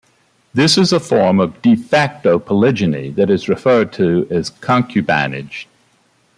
This 0.51 0.79
is 0.79 0.91
a 0.91 0.99
form 0.99 1.39
of 1.39 1.61
"de 1.61 1.75
facto" 1.75 2.39
polygyny 2.39 3.11
that 3.11 3.29
is 3.29 3.47
referred 3.47 3.93
to 3.93 4.25
as 4.31 4.49
concubinage. 4.49 5.67